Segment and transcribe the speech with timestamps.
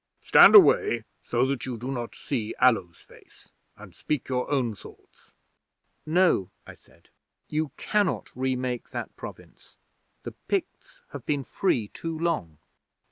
[0.23, 5.35] Stand away, so that you do not see Allo's face; and speak your own thoughts."
[6.07, 7.11] '"No," I said.
[7.49, 9.77] "You cannot remake that Province.
[10.23, 12.57] The Picts have been free too long."